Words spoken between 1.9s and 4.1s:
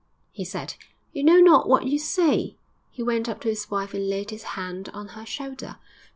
say!' He went up to his wife and